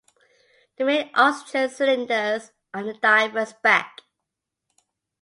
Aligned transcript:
The 0.77 0.83
main 0.85 1.11
oxygen 1.13 1.69
cylinders 1.69 2.53
are 2.73 2.79
on 2.81 2.87
the 2.87 2.93
diver's 2.95 3.53
back. 3.61 4.01